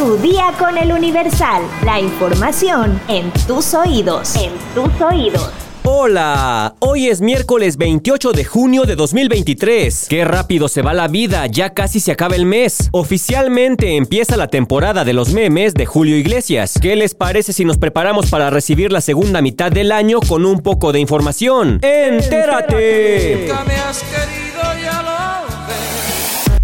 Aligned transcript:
Tu 0.00 0.16
día 0.16 0.54
con 0.58 0.78
el 0.78 0.92
Universal. 0.92 1.62
La 1.84 2.00
información 2.00 2.98
en 3.06 3.30
tus 3.46 3.74
oídos. 3.74 4.34
En 4.34 4.50
tus 4.74 4.98
oídos. 4.98 5.50
Hola, 5.82 6.74
hoy 6.78 7.08
es 7.08 7.20
miércoles 7.20 7.76
28 7.76 8.32
de 8.32 8.46
junio 8.46 8.84
de 8.84 8.96
2023. 8.96 10.06
Qué 10.08 10.24
rápido 10.24 10.68
se 10.68 10.80
va 10.80 10.94
la 10.94 11.06
vida, 11.06 11.44
ya 11.48 11.74
casi 11.74 12.00
se 12.00 12.12
acaba 12.12 12.34
el 12.34 12.46
mes. 12.46 12.88
Oficialmente 12.92 13.96
empieza 13.96 14.38
la 14.38 14.48
temporada 14.48 15.04
de 15.04 15.12
los 15.12 15.34
memes 15.34 15.74
de 15.74 15.84
Julio 15.84 16.16
Iglesias. 16.16 16.78
¿Qué 16.80 16.96
les 16.96 17.12
parece 17.12 17.52
si 17.52 17.66
nos 17.66 17.76
preparamos 17.76 18.30
para 18.30 18.48
recibir 18.48 18.92
la 18.92 19.02
segunda 19.02 19.42
mitad 19.42 19.70
del 19.70 19.92
año 19.92 20.20
con 20.20 20.46
un 20.46 20.62
poco 20.62 20.92
de 20.92 21.00
información? 21.00 21.78
¡Entérate! 21.82 23.50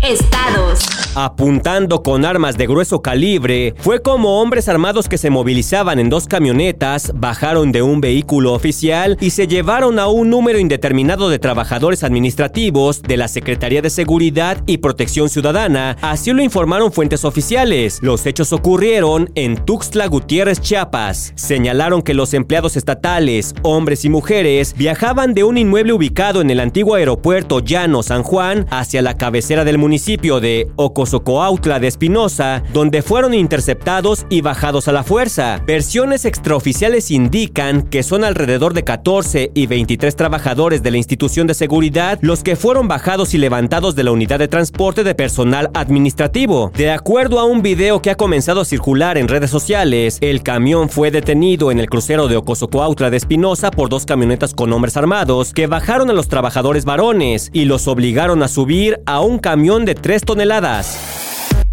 Estados. 0.09 0.86
Apuntando 1.16 2.02
con 2.02 2.25
armas 2.27 2.56
de 2.59 2.66
grueso 2.66 3.00
calibre, 3.00 3.75
fue 3.79 4.02
como 4.02 4.41
hombres 4.41 4.69
armados 4.69 5.09
que 5.09 5.16
se 5.19 5.30
movilizaban 5.30 5.98
en 5.98 6.10
dos 6.10 6.29
camionetas, 6.29 7.12
bajaron 7.15 7.73
de 7.73 7.80
un 7.82 8.01
vehículo 8.01 8.52
oficial 8.52 9.16
y 9.20 9.30
se 9.30 9.48
llevaron 9.48 9.98
a 9.98 10.09
un 10.09 10.29
número 10.30 10.59
indeterminado 10.59 11.29
de 11.29 11.38
trabajadores 11.38 12.05
administrativos 12.05 13.02
de 13.02 13.16
la 13.16 13.29
Secretaría 13.29 13.82
de 13.82 13.91
Seguridad 13.91 14.62
y 14.66 14.79
Protección 14.79 15.29
Ciudadana, 15.29 15.96
así 16.02 16.32
lo 16.32 16.43
informaron 16.43 16.93
fuentes 16.93 17.24
oficiales. 17.24 17.98
Los 18.02 18.27
hechos 18.27 18.52
ocurrieron 18.52 19.30
en 19.34 19.57
Tuxtla 19.57 20.07
Gutiérrez, 20.07 20.60
Chiapas. 20.60 21.32
Señalaron 21.34 22.02
que 22.02 22.15
los 22.15 22.34
empleados 22.34 22.77
estatales, 22.77 23.54
hombres 23.62 24.04
y 24.04 24.10
mujeres, 24.10 24.74
viajaban 24.77 25.34
de 25.34 25.43
un 25.43 25.57
inmueble 25.57 25.95
ubicado 25.95 26.43
en 26.43 26.51
el 26.51 26.60
antiguo 26.60 26.95
aeropuerto 26.95 27.60
Llano 27.60 28.04
San 28.04 28.23
Juan 28.23 28.66
hacia 28.70 29.02
la 29.02 29.16
cabecera 29.16 29.65
del 29.65 29.79
municipio 29.79 29.95
de 29.96 30.68
Oco 30.77 31.06
Socoautla 31.06 31.80
de 31.80 31.88
Espinosa, 31.88 32.62
donde 32.73 33.00
fueron 33.00 33.32
interceptados 33.32 34.27
y 34.28 34.42
bajados 34.42 34.88
a 34.88 34.92
la 34.92 35.02
fuerza. 35.02 35.62
Versiones 35.66 36.26
extraoficiales 36.26 37.10
indican 37.10 37.82
que 37.82 38.02
son 38.02 38.23
alrededor 38.23 38.74
de 38.74 38.84
14 38.84 39.52
y 39.54 39.66
23 39.66 40.15
trabajadores 40.15 40.82
de 40.82 40.90
la 40.90 40.98
institución 40.98 41.46
de 41.46 41.54
seguridad 41.54 42.18
los 42.21 42.43
que 42.43 42.56
fueron 42.56 42.88
bajados 42.88 43.32
y 43.32 43.38
levantados 43.38 43.96
de 43.96 44.04
la 44.04 44.12
unidad 44.12 44.38
de 44.38 44.48
transporte 44.48 45.02
de 45.02 45.15
personal 45.15 45.71
administrativo. 45.73 46.71
De 46.76 46.90
acuerdo 46.90 47.40
a 47.40 47.45
un 47.45 47.62
video 47.62 48.02
que 48.02 48.10
ha 48.10 48.16
comenzado 48.16 48.60
a 48.60 48.65
circular 48.66 49.16
en 49.16 49.28
redes 49.28 49.51
sociales, 49.51 50.18
el 50.21 50.43
camión 50.43 50.90
fue 50.90 51.10
detenido 51.10 51.71
en 51.71 51.80
el 51.80 51.88
crucero 51.88 52.28
de 52.28 52.37
Ocosocoautla 52.37 53.09
de 53.09 53.16
Espinosa 53.16 53.71
por 53.71 53.88
dos 53.88 54.04
camionetas 54.04 54.52
con 54.52 54.73
hombres 54.74 54.96
armados 54.99 55.54
que 55.54 55.66
bajaron 55.66 56.10
a 56.10 56.12
los 56.12 56.28
trabajadores 56.28 56.84
varones 56.84 57.51
y 57.54 57.65
los 57.65 57.88
obligaron 57.88 58.43
a 58.43 58.49
subir 58.49 59.01
a 59.06 59.21
un 59.21 59.38
camión 59.38 59.85
de 59.87 59.95
3 59.95 60.23
toneladas. 60.23 60.98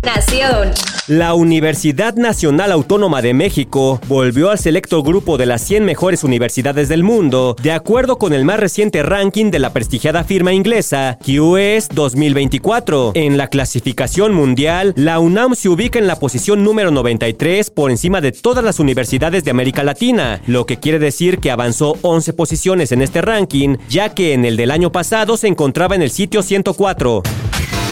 Nación. 0.03 0.71
La 1.07 1.33
Universidad 1.33 2.15
Nacional 2.15 2.71
Autónoma 2.71 3.21
de 3.21 3.33
México 3.33 3.99
volvió 4.07 4.51
al 4.51 4.59
selecto 4.59 5.01
grupo 5.01 5.37
de 5.37 5.45
las 5.45 5.61
100 5.61 5.85
mejores 5.85 6.23
universidades 6.23 6.89
del 6.89 7.03
mundo, 7.03 7.55
de 7.61 7.71
acuerdo 7.71 8.17
con 8.17 8.33
el 8.33 8.43
más 8.45 8.59
reciente 8.59 9.01
ranking 9.03 9.49
de 9.49 9.59
la 9.59 9.71
prestigiada 9.71 10.23
firma 10.23 10.53
inglesa 10.53 11.17
QS 11.25 11.89
2024. 11.93 13.11
En 13.15 13.37
la 13.37 13.47
clasificación 13.47 14.33
mundial, 14.33 14.93
la 14.97 15.19
UNAM 15.19 15.55
se 15.55 15.69
ubica 15.69 15.99
en 15.99 16.07
la 16.07 16.19
posición 16.19 16.63
número 16.63 16.91
93 16.91 17.69
por 17.69 17.89
encima 17.89 18.19
de 18.21 18.33
todas 18.33 18.63
las 18.63 18.79
universidades 18.79 19.43
de 19.43 19.51
América 19.51 19.83
Latina, 19.83 20.41
lo 20.47 20.65
que 20.65 20.79
quiere 20.79 20.99
decir 20.99 21.39
que 21.39 21.51
avanzó 21.51 21.97
11 22.01 22.33
posiciones 22.33 22.91
en 22.91 23.01
este 23.01 23.21
ranking, 23.21 23.77
ya 23.89 24.13
que 24.13 24.33
en 24.33 24.45
el 24.45 24.57
del 24.57 24.71
año 24.71 24.91
pasado 24.91 25.37
se 25.37 25.47
encontraba 25.47 25.95
en 25.95 26.01
el 26.01 26.11
sitio 26.11 26.43
104. 26.43 27.23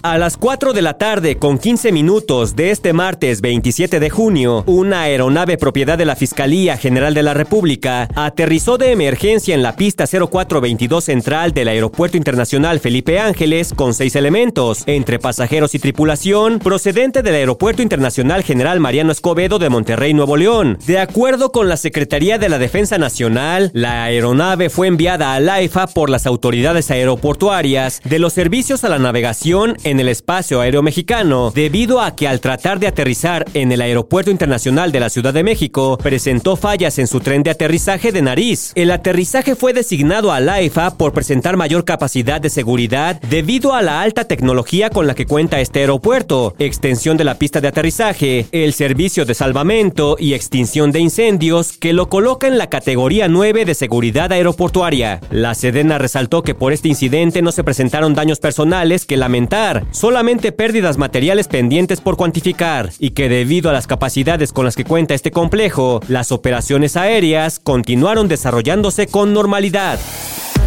A 0.04 0.18
las 0.18 0.36
4 0.36 0.74
de 0.74 0.82
la 0.82 0.98
tarde 0.98 1.38
con 1.38 1.60
15 1.60 1.92
minutos 1.92 2.56
de 2.56 2.72
este 2.72 2.92
martes 2.92 3.40
27 3.40 4.00
de 4.00 4.10
junio, 4.10 4.64
una 4.66 5.02
aeronave 5.02 5.60
propiedad 5.60 5.96
de 5.96 6.06
la 6.06 6.16
Fiscalía 6.16 6.76
General 6.76 7.14
de 7.14 7.22
la 7.22 7.36
República 7.36 8.10
aterrizó 8.16 8.80
de 8.80 8.94
emergencia 8.94 9.54
en 9.54 9.62
la 9.62 9.76
pista 9.76 10.06
0422 10.08 11.04
central 11.04 11.54
del 11.54 11.68
Aeropuerto 11.68 12.18
Internacional 12.18 12.80
Felipe 12.80 13.20
Ángeles 13.20 13.76
con 13.76 13.94
seis 13.94 14.16
elementos, 14.16 14.86
entre 14.88 15.20
pasajeros 15.20 15.76
y 15.76 15.80
tripulación, 15.80 16.58
procedente 16.58 17.22
del 17.22 17.36
Aeropuerto 17.36 17.84
Internacional 17.84 18.42
General 18.42 18.80
Mariano 18.80 19.12
Escobedo 19.12 19.60
de 19.60 19.70
Monterrey, 19.70 20.16
Nuevo 20.16 20.36
León. 20.36 20.80
De 20.88 20.98
acuerdo 20.98 21.52
con 21.52 21.70
la 21.70 21.78
Secretaría 21.78 22.40
de 22.40 22.50
la 22.50 22.58
Defensa 22.58 22.98
Nacional, 22.98 23.70
la 23.76 24.06
aeronave 24.06 24.72
fue 24.72 24.88
enviada 24.88 25.36
a 25.36 25.54
AIFA 25.54 25.86
por 25.86 26.10
las 26.10 26.26
autoridades 26.26 26.90
aeroportuarias 26.90 28.02
de 28.04 28.18
los 28.18 28.34
servicios 28.34 28.84
a 28.84 28.90
la 28.90 28.98
navegación 28.98 29.78
en 29.91 29.91
el 30.00 30.08
espacio 30.08 30.62
aéreo 30.62 30.82
mexicano 30.82 31.52
debido 31.54 32.02
a 32.02 32.16
que 32.16 32.28
al 32.28 32.40
tratar 32.40 32.80
de 32.80 32.88
aterrizar 32.88 33.46
en 33.54 33.72
el 33.72 33.82
Aeropuerto 33.82 34.32
Internacional 34.32 34.92
de 34.92 35.00
la 35.00 35.10
Ciudad 35.10 35.34
de 35.34 35.44
México 35.44 35.98
presentó 36.02 36.56
fallas 36.56 37.00
en 37.00 37.08
su 37.08 37.20
tren 37.20 37.44
de 37.44 37.52
aterrizaje 37.52 38.12
de 38.12 38.22
nariz. 38.22 38.72
El 38.76 38.92
aterrizaje 38.92 39.56
fue 39.56 39.74
designado 39.74 40.32
a 40.32 40.38
AIFA 40.38 40.98
por 40.98 41.14
presentar 41.14 41.58
mayor 41.58 41.86
capacidad 41.86 42.42
de 42.42 42.50
seguridad 42.50 43.22
debido 43.22 43.74
a 43.74 43.82
la 43.82 44.02
alta 44.02 44.26
tecnología 44.26 44.90
con 44.90 45.08
la 45.08 45.16
que 45.16 45.26
cuenta 45.26 45.60
este 45.60 45.80
aeropuerto, 45.80 46.56
extensión 46.60 47.18
de 47.18 47.24
la 47.24 47.36
pista 47.36 47.62
de 47.62 47.68
aterrizaje, 47.68 48.48
el 48.52 48.74
servicio 48.74 49.26
de 49.26 49.34
salvamento 49.34 50.16
y 50.20 50.34
extinción 50.34 50.92
de 50.92 51.00
incendios 51.00 51.78
que 51.78 51.94
lo 51.94 52.10
coloca 52.10 52.48
en 52.48 52.58
la 52.58 52.70
categoría 52.70 53.28
9 53.28 53.66
de 53.66 53.76
seguridad 53.76 54.32
aeroportuaria. 54.32 55.20
La 55.30 55.56
Sedena 55.56 55.98
resaltó 55.98 56.44
que 56.44 56.56
por 56.56 56.74
este 56.74 56.88
incidente 56.88 57.42
no 57.42 57.52
se 57.52 57.64
presentaron 57.64 58.14
daños 58.14 58.40
personales 58.40 59.06
que 59.06 59.18
lamentar, 59.18 59.81
solamente 59.92 60.52
pérdidas 60.52 60.98
materiales 60.98 61.48
pendientes 61.48 62.02
por 62.02 62.18
cuantificar 62.18 62.92
y 63.00 63.12
que 63.12 63.30
debido 63.30 63.70
a 63.70 63.74
las 63.74 63.88
capacidades 63.88 64.54
con 64.54 64.66
las 64.66 64.76
que 64.76 64.86
cuenta 64.86 65.14
este 65.14 65.32
complejo, 65.32 66.02
las 66.08 66.32
operaciones 66.32 66.96
aéreas 66.96 67.60
continuaron 67.60 68.28
desarrollándose 68.28 69.08
con 69.08 69.34
normalidad. 69.34 70.00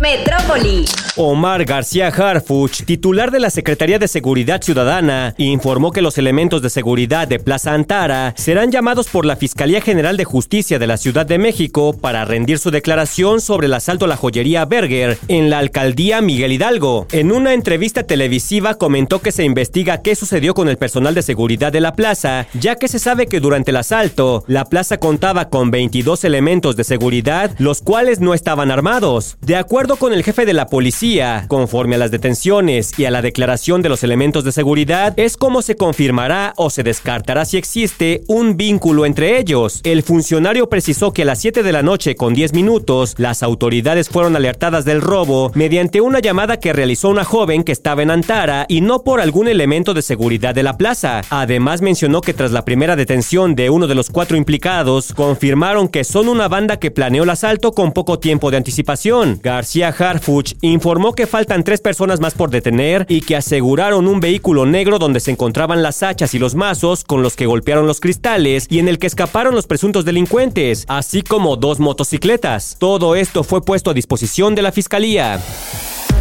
Metrópoli. 0.05 0.85
Omar 1.17 1.65
García 1.65 2.09
Harfuch, 2.09 2.83
titular 2.85 3.31
de 3.31 3.41
la 3.41 3.49
Secretaría 3.49 3.99
de 3.99 4.07
Seguridad 4.07 4.61
Ciudadana, 4.61 5.35
informó 5.39 5.93
que 5.93 6.03
los 6.03 6.19
elementos 6.19 6.61
de 6.61 6.69
seguridad 6.69 7.27
de 7.27 7.39
Plaza 7.39 7.73
Antara 7.73 8.35
serán 8.37 8.71
llamados 8.71 9.09
por 9.09 9.25
la 9.25 9.37
Fiscalía 9.37 9.81
General 9.81 10.19
de 10.19 10.25
Justicia 10.25 10.79
de 10.79 10.87
la 10.87 10.99
Ciudad 10.99 11.25
de 11.25 11.39
México 11.39 11.97
para 11.99 12.27
rendir 12.27 12.59
su 12.59 12.71
declaración 12.71 13.41
sobre 13.41 13.67
el 13.67 13.73
asalto 13.73 14.05
a 14.05 14.09
la 14.09 14.19
joyería 14.19 14.67
Berger 14.67 15.17
en 15.29 15.49
la 15.49 15.59
alcaldía 15.59 16.21
Miguel 16.21 16.53
Hidalgo. 16.53 17.07
En 17.13 17.33
una 17.33 17.55
entrevista 17.55 18.03
televisiva 18.03 18.75
comentó 18.75 19.23
que 19.23 19.33
se 19.33 19.45
investiga 19.45 20.03
qué 20.03 20.17
sucedió 20.17 20.53
con 20.53 20.69
el 20.69 20.77
personal 20.77 21.15
de 21.15 21.23
seguridad 21.23 21.73
de 21.73 21.81
la 21.81 21.95
plaza, 21.95 22.47
ya 22.53 22.77
que 22.77 22.89
se 22.89 22.99
sabe 22.99 23.27
que 23.27 23.41
durante 23.41 23.71
el 23.71 23.79
asalto, 23.79 24.45
la 24.49 24.67
plaza 24.67 24.99
contaba 24.99 25.49
con 25.49 25.71
22 25.71 26.25
elementos 26.25 26.77
de 26.77 26.85
seguridad, 26.85 27.53
los 27.59 27.81
cuales 27.81 28.21
no 28.21 28.35
estaban 28.35 28.71
armados. 28.71 29.39
De 29.41 29.57
acuerdo 29.57 29.94
con 29.97 30.13
el 30.13 30.23
jefe 30.23 30.47
de 30.47 30.53
la 30.53 30.67
policía, 30.67 31.45
conforme 31.49 31.95
a 31.95 31.99
las 31.99 32.11
detenciones 32.11 32.99
y 32.99 33.05
a 33.05 33.11
la 33.11 33.23
declaración 33.23 33.83
de 33.83 33.89
los 33.89 34.03
elementos 34.03 34.45
de 34.45 34.53
seguridad, 34.53 35.15
es 35.19 35.37
como 35.37 35.63
se 35.63 35.77
confirmará 35.77 36.53
o 36.57 36.71
se 36.71 36.83
descartará 36.83 37.45
si 37.45 37.57
existe 37.57 38.23
un 38.27 38.57
vínculo 38.57 39.07
entre 39.07 39.39
ellos. 39.39 39.81
El 39.85 40.03
funcionario 40.03 40.69
precisó 40.69 41.13
que 41.13 41.23
a 41.23 41.25
las 41.27 41.41
7 41.41 41.63
de 41.63 41.73
la 41.73 41.83
noche 41.83 42.17
con 42.17 42.35
10 42.35 42.53
minutos, 42.55 43.15
las 43.19 43.43
autoridades 43.43 44.09
fueron 44.09 44.37
alertadas 44.37 44.85
del 44.85 45.01
robo 45.01 45.51
mediante 45.55 46.01
una 46.01 46.21
llamada 46.21 46.59
que 46.59 46.73
realizó 46.73 47.09
una 47.09 47.25
joven 47.25 47.63
que 47.63 47.73
estaba 47.73 48.03
en 48.03 48.11
Antara 48.11 48.67
y 48.69 48.81
no 48.81 49.03
por 49.03 49.21
algún 49.21 49.49
elemento 49.49 49.95
de 49.95 50.03
seguridad 50.03 50.55
de 50.55 50.63
la 50.63 50.77
plaza. 50.77 51.21
Además 51.31 51.83
mencionó 51.83 52.21
que 52.21 52.35
tras 52.35 52.53
la 52.53 52.65
primera 52.65 52.97
detención 52.97 53.55
de 53.55 53.71
uno 53.71 53.87
de 53.87 53.95
los 53.95 54.11
cuatro 54.11 54.37
implicados, 54.37 55.13
confirmaron 55.15 55.89
que 55.89 56.05
son 56.05 56.29
una 56.29 56.49
banda 56.49 56.79
que 56.79 56.91
planeó 56.91 57.25
el 57.25 57.31
asalto 57.31 57.73
con 57.73 57.93
poco 57.93 58.19
tiempo 58.19 58.51
de 58.51 58.57
anticipación. 58.57 59.41
García 59.43 59.74
Harfuch 59.83 60.55
informó 60.61 61.15
que 61.15 61.27
faltan 61.27 61.65
tres 61.65 61.81
personas 61.81 62.21
más 62.21 62.35
por 62.35 62.51
detener 62.51 63.07
y 63.09 63.23
que 63.23 63.37
aseguraron 63.37 64.07
un 64.07 64.21
vehículo 64.21 64.67
negro 64.67 64.99
donde 64.99 65.21
se 65.21 65.31
encontraban 65.31 65.83
las 65.83 66.03
hachas 66.03 66.35
y 66.35 66.39
los 66.39 66.55
mazos 66.55 67.05
con 67.05 67.23
los 67.23 67.35
que 67.37 67.47
golpearon 67.47 67.87
los 67.87 68.01
cristales 68.01 68.67
y 68.71 68.79
en 68.79 68.89
el 68.89 68.99
que 68.99 69.07
escaparon 69.07 69.55
los 69.55 69.67
presuntos 69.67 70.05
delincuentes, 70.05 70.85
así 70.89 71.23
como 71.23 71.57
dos 71.57 71.81
motocicletas. 71.81 72.77
Todo 72.79 73.17
esto 73.17 73.43
fue 73.43 73.63
puesto 73.63 73.91
a 73.91 73.95
disposición 73.95 74.55
de 74.55 74.63
la 74.63 74.73
fiscalía. 74.73 75.41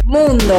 Mundo. 0.04 0.54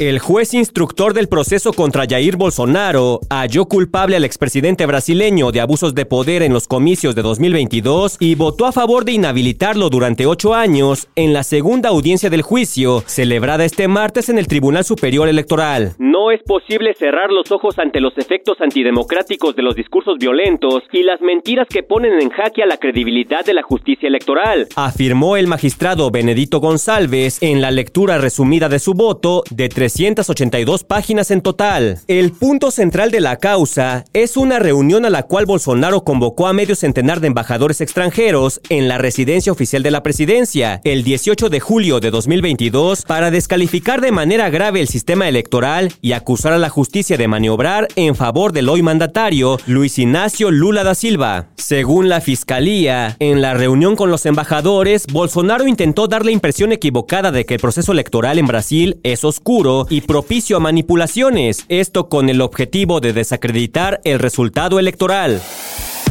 El 0.00 0.18
juez 0.18 0.54
instructor 0.54 1.14
del 1.14 1.28
proceso 1.28 1.72
contra 1.72 2.04
Jair 2.04 2.36
Bolsonaro 2.36 3.20
halló 3.30 3.66
culpable 3.66 4.16
al 4.16 4.24
expresidente 4.24 4.86
brasileño 4.86 5.52
de 5.52 5.60
abusos 5.60 5.94
de 5.94 6.04
poder 6.04 6.42
en 6.42 6.52
los 6.52 6.66
comicios 6.66 7.14
de 7.14 7.22
2022 7.22 8.16
y 8.18 8.34
votó 8.34 8.66
a 8.66 8.72
favor 8.72 9.04
de 9.04 9.12
inhabilitarlo 9.12 9.90
durante 9.90 10.26
ocho 10.26 10.52
años 10.52 11.06
en 11.14 11.32
la 11.32 11.44
segunda 11.44 11.90
audiencia 11.90 12.28
del 12.28 12.42
juicio, 12.42 13.04
celebrada 13.06 13.64
este 13.64 13.86
martes 13.86 14.28
en 14.28 14.38
el 14.38 14.48
Tribunal 14.48 14.82
Superior 14.82 15.28
Electoral. 15.28 15.92
No 16.00 16.32
es 16.32 16.42
posible 16.42 16.94
cerrar 16.98 17.30
los 17.30 17.52
ojos 17.52 17.78
ante 17.78 18.00
los 18.00 18.18
efectos 18.18 18.60
antidemocráticos 18.60 19.54
de 19.54 19.62
los 19.62 19.76
discursos 19.76 20.18
violentos 20.18 20.82
y 20.90 21.04
las 21.04 21.20
mentiras 21.20 21.68
que 21.68 21.84
ponen 21.84 22.20
en 22.20 22.30
jaque 22.30 22.64
a 22.64 22.66
la 22.66 22.78
credibilidad 22.78 23.44
de 23.44 23.54
la 23.54 23.62
justicia 23.62 24.08
electoral, 24.08 24.66
afirmó 24.74 25.36
el 25.36 25.46
magistrado 25.46 26.10
Benedito 26.10 26.58
González 26.58 27.40
en 27.42 27.60
la 27.60 27.70
lectura 27.70 28.18
resumida 28.18 28.68
de 28.68 28.80
su 28.80 28.94
voto 28.94 29.44
de 29.50 29.68
382 29.84 30.82
páginas 30.82 31.30
en 31.30 31.42
total. 31.42 31.98
El 32.08 32.32
punto 32.32 32.70
central 32.70 33.10
de 33.10 33.20
la 33.20 33.36
causa 33.36 34.06
es 34.14 34.38
una 34.38 34.58
reunión 34.58 35.04
a 35.04 35.10
la 35.10 35.24
cual 35.24 35.44
Bolsonaro 35.44 36.04
convocó 36.04 36.46
a 36.46 36.54
medio 36.54 36.74
centenar 36.74 37.20
de 37.20 37.26
embajadores 37.26 37.82
extranjeros 37.82 38.62
en 38.70 38.88
la 38.88 38.96
residencia 38.96 39.52
oficial 39.52 39.82
de 39.82 39.90
la 39.90 40.02
presidencia 40.02 40.80
el 40.84 41.04
18 41.04 41.50
de 41.50 41.60
julio 41.60 42.00
de 42.00 42.10
2022 42.10 43.02
para 43.02 43.30
descalificar 43.30 44.00
de 44.00 44.10
manera 44.10 44.48
grave 44.48 44.80
el 44.80 44.88
sistema 44.88 45.28
electoral 45.28 45.92
y 46.00 46.12
acusar 46.12 46.54
a 46.54 46.58
la 46.58 46.70
justicia 46.70 47.18
de 47.18 47.28
maniobrar 47.28 47.88
en 47.94 48.14
favor 48.14 48.52
del 48.52 48.70
hoy 48.70 48.82
mandatario 48.82 49.58
Luis 49.66 49.98
Ignacio 49.98 50.50
Lula 50.50 50.82
da 50.82 50.94
Silva. 50.94 51.48
Según 51.56 52.08
la 52.08 52.22
fiscalía, 52.22 53.16
en 53.18 53.42
la 53.42 53.52
reunión 53.52 53.96
con 53.96 54.10
los 54.10 54.24
embajadores, 54.24 55.06
Bolsonaro 55.12 55.68
intentó 55.68 56.06
dar 56.08 56.24
la 56.24 56.30
impresión 56.30 56.72
equivocada 56.72 57.32
de 57.32 57.44
que 57.44 57.54
el 57.54 57.60
proceso 57.60 57.92
electoral 57.92 58.38
en 58.38 58.46
Brasil 58.46 58.98
es 59.02 59.24
oscuro 59.24 59.73
y 59.90 60.00
propicio 60.00 60.56
a 60.56 60.60
manipulaciones, 60.60 61.64
esto 61.68 62.08
con 62.08 62.28
el 62.28 62.40
objetivo 62.40 63.00
de 63.00 63.12
desacreditar 63.12 64.00
el 64.04 64.18
resultado 64.18 64.78
electoral. 64.78 65.40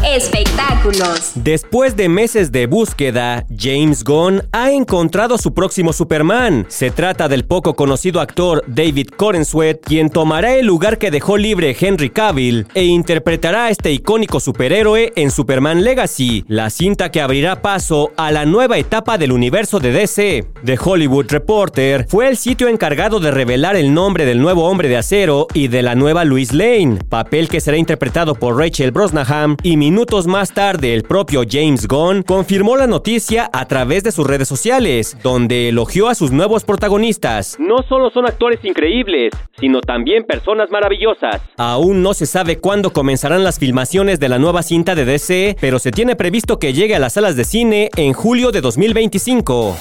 Espectáculos. 0.05 1.31
Después 1.35 1.95
de 1.95 2.09
meses 2.09 2.51
de 2.51 2.67
búsqueda, 2.67 3.45
James 3.57 4.03
Gunn 4.03 4.43
ha 4.51 4.71
encontrado 4.71 5.37
su 5.37 5.53
próximo 5.53 5.93
Superman. 5.93 6.65
Se 6.67 6.91
trata 6.91 7.29
del 7.29 7.45
poco 7.45 7.75
conocido 7.75 8.19
actor 8.19 8.65
David 8.67 9.07
Corenswet, 9.15 9.79
quien 9.81 10.09
tomará 10.09 10.55
el 10.55 10.65
lugar 10.65 10.97
que 10.97 11.09
dejó 11.09 11.37
libre 11.37 11.75
Henry 11.79 12.09
Cavill 12.09 12.67
e 12.73 12.83
interpretará 12.83 13.65
a 13.65 13.69
este 13.69 13.93
icónico 13.93 14.41
superhéroe 14.41 15.13
en 15.15 15.31
Superman 15.31 15.85
Legacy, 15.85 16.43
la 16.49 16.69
cinta 16.69 17.09
que 17.09 17.21
abrirá 17.21 17.61
paso 17.61 18.11
a 18.17 18.29
la 18.31 18.45
nueva 18.45 18.77
etapa 18.77 19.17
del 19.17 19.31
universo 19.31 19.79
de 19.79 19.93
DC. 19.93 20.45
The 20.65 20.77
Hollywood 20.83 21.27
Reporter 21.29 22.07
fue 22.09 22.27
el 22.27 22.35
sitio 22.35 22.67
encargado 22.67 23.21
de 23.21 23.31
revelar 23.31 23.77
el 23.77 23.93
nombre 23.93 24.25
del 24.25 24.41
nuevo 24.41 24.65
hombre 24.65 24.89
de 24.89 24.97
acero 24.97 25.47
y 25.53 25.69
de 25.69 25.81
la 25.81 25.95
nueva 25.95 26.25
Louise 26.25 26.55
Lane, 26.55 26.99
papel 27.07 27.47
que 27.47 27.61
será 27.61 27.77
interpretado 27.77 28.35
por 28.35 28.57
Rachel 28.57 28.91
Brosnahan 28.91 29.55
y 29.63 29.77
minutos 29.93 30.25
más 30.25 30.51
tarde 30.51 30.95
el 30.95 31.03
propio 31.03 31.43
James 31.47 31.87
Gunn 31.87 32.23
confirmó 32.23 32.75
la 32.77 32.87
noticia 32.87 33.47
a 33.53 33.67
través 33.67 34.03
de 34.03 34.11
sus 34.11 34.25
redes 34.25 34.47
sociales, 34.47 35.15
donde 35.21 35.69
elogió 35.69 36.09
a 36.09 36.15
sus 36.15 36.31
nuevos 36.31 36.63
protagonistas. 36.63 37.57
No 37.59 37.83
solo 37.87 38.09
son 38.09 38.25
actores 38.25 38.65
increíbles, 38.65 39.33
sino 39.59 39.81
también 39.81 40.23
personas 40.23 40.71
maravillosas. 40.71 41.43
Aún 41.57 42.01
no 42.01 42.15
se 42.15 42.25
sabe 42.25 42.57
cuándo 42.57 42.91
comenzarán 42.91 43.43
las 43.43 43.59
filmaciones 43.59 44.19
de 44.19 44.29
la 44.29 44.39
nueva 44.39 44.63
cinta 44.63 44.95
de 44.95 45.05
DC, 45.05 45.57
pero 45.61 45.77
se 45.77 45.91
tiene 45.91 46.15
previsto 46.15 46.57
que 46.57 46.73
llegue 46.73 46.95
a 46.95 46.99
las 46.99 47.13
salas 47.13 47.35
de 47.35 47.43
cine 47.43 47.91
en 47.95 48.13
julio 48.13 48.51
de 48.51 48.61
2025. 48.61 49.75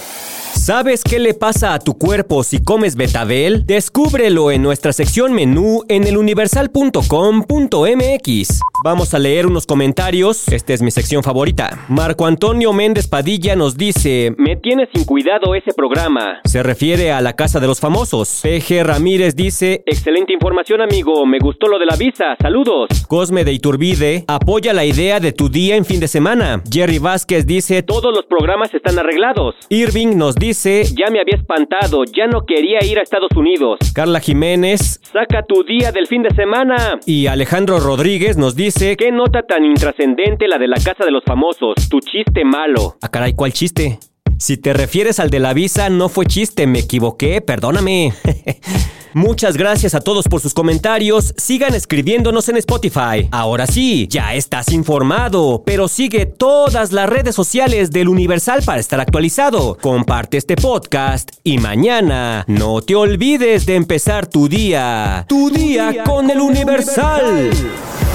¿Sabes 0.62 1.02
qué 1.02 1.18
le 1.18 1.34
pasa 1.34 1.74
a 1.74 1.80
tu 1.80 1.98
cuerpo 1.98 2.44
si 2.44 2.62
comes 2.62 2.94
betabel? 2.94 3.66
Descúbrelo 3.66 4.52
en 4.52 4.62
nuestra 4.62 4.92
sección 4.92 5.32
menú 5.32 5.82
en 5.88 6.06
eluniversal.com.mx. 6.06 8.60
Vamos 8.84 9.12
a 9.12 9.18
leer 9.18 9.48
unos 9.48 9.66
comentarios. 9.66 10.46
Esta 10.46 10.72
es 10.72 10.80
mi 10.80 10.92
sección 10.92 11.24
favorita. 11.24 11.84
Marco 11.88 12.26
Antonio 12.26 12.72
Méndez 12.72 13.08
Padilla 13.08 13.56
nos 13.56 13.76
dice: 13.76 14.36
Me 14.38 14.54
tiene 14.54 14.88
sin 14.94 15.04
cuidado 15.04 15.56
ese 15.56 15.72
programa. 15.72 16.38
Se 16.44 16.62
refiere 16.62 17.10
a 17.10 17.20
la 17.20 17.32
casa 17.32 17.58
de 17.58 17.66
los 17.66 17.80
famosos. 17.80 18.40
PG 18.42 18.84
Ramírez 18.84 19.34
dice: 19.34 19.82
Excelente 19.84 20.32
información, 20.32 20.80
amigo. 20.80 21.26
Me 21.26 21.40
gustó 21.40 21.66
lo 21.66 21.80
de 21.80 21.86
la 21.86 21.96
visa. 21.96 22.36
Saludos. 22.40 22.88
Cosme 23.08 23.44
de 23.44 23.52
Iturbide 23.52 24.24
apoya 24.28 24.72
la 24.72 24.84
idea 24.84 25.18
de 25.18 25.32
tu 25.32 25.48
día 25.48 25.74
en 25.74 25.84
fin 25.84 25.98
de 25.98 26.06
semana. 26.06 26.62
Jerry 26.70 27.00
Vázquez 27.00 27.46
dice: 27.46 27.82
Todos 27.82 28.14
los 28.14 28.26
programas 28.26 28.72
están 28.72 28.96
arreglados. 29.00 29.56
Irving 29.68 30.16
nos 30.16 30.36
dice: 30.36 30.51
Ya 30.94 31.10
me 31.10 31.20
había 31.20 31.36
espantado. 31.36 32.04
Ya 32.04 32.26
no 32.26 32.44
quería 32.46 32.84
ir 32.84 32.98
a 32.98 33.02
Estados 33.02 33.30
Unidos. 33.34 33.78
Carla 33.94 34.20
Jiménez: 34.20 35.00
Saca 35.12 35.42
tu 35.46 35.64
día 35.64 35.92
del 35.92 36.06
fin 36.06 36.22
de 36.22 36.30
semana. 36.34 37.00
Y 37.06 37.26
Alejandro 37.26 37.80
Rodríguez 37.80 38.36
nos 38.36 38.54
dice: 38.54 38.96
¿qué 38.96 39.10
nota 39.10 39.42
tan 39.42 39.64
intrascendente 39.64 40.48
la 40.48 40.58
de 40.58 40.68
la 40.68 40.76
casa 40.76 41.04
de 41.04 41.10
los 41.10 41.24
famosos? 41.24 41.74
Tu 41.88 42.00
chiste 42.00 42.44
malo. 42.44 42.96
Ah, 43.00 43.08
caray, 43.08 43.34
¿cuál 43.34 43.52
chiste? 43.52 43.98
Si 44.38 44.56
te 44.56 44.72
refieres 44.72 45.20
al 45.20 45.30
de 45.30 45.38
la 45.38 45.54
visa, 45.54 45.88
no 45.88 46.08
fue 46.08 46.26
chiste, 46.26 46.66
me 46.66 46.80
equivoqué, 46.80 47.40
perdóname. 47.40 48.12
Muchas 49.14 49.56
gracias 49.56 49.94
a 49.94 50.00
todos 50.00 50.26
por 50.28 50.40
sus 50.40 50.54
comentarios. 50.54 51.34
Sigan 51.36 51.74
escribiéndonos 51.74 52.48
en 52.48 52.56
Spotify. 52.56 53.28
Ahora 53.30 53.66
sí, 53.66 54.06
ya 54.08 54.34
estás 54.34 54.72
informado, 54.72 55.62
pero 55.64 55.88
sigue 55.88 56.26
todas 56.26 56.92
las 56.92 57.08
redes 57.08 57.34
sociales 57.34 57.90
del 57.90 58.08
Universal 58.08 58.62
para 58.64 58.80
estar 58.80 59.00
actualizado. 59.00 59.76
Comparte 59.80 60.36
este 60.36 60.56
podcast 60.56 61.30
y 61.44 61.58
mañana 61.58 62.44
no 62.46 62.80
te 62.80 62.94
olvides 62.94 63.66
de 63.66 63.76
empezar 63.76 64.26
tu 64.26 64.48
día. 64.48 65.26
Tu, 65.28 65.50
día, 65.50 66.04
con, 66.04 66.30
el 66.30 66.40
Universal. 66.40 67.50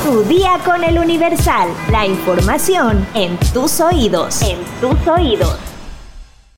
Tu 0.03 0.23
día 0.23 0.59
con 0.65 0.83
el 0.83 0.97
Universal. 0.97 1.69
La 1.91 2.05
información 2.05 3.05
en 3.13 3.37
tus 3.53 3.79
oídos. 3.79 4.41
En 4.41 4.57
tus 4.81 5.07
oídos. 5.07 5.76